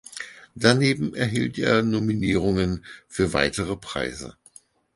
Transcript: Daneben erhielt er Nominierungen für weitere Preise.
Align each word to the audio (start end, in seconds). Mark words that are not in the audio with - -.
Daneben 0.55 1.13
erhielt 1.13 1.59
er 1.59 1.83
Nominierungen 1.83 2.83
für 3.07 3.33
weitere 3.33 3.75
Preise. 3.75 4.35